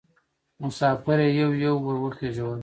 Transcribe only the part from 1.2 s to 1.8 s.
یې یو یو